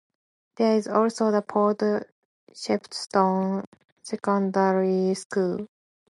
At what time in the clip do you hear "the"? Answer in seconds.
1.29-1.43